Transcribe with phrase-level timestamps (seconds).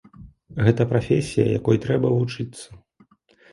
[0.67, 2.65] Гэта прафесія, якой трэба вучыцца.